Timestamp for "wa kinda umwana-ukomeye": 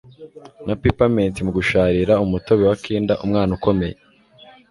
2.69-3.95